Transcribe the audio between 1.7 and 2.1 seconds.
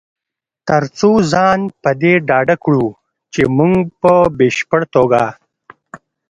په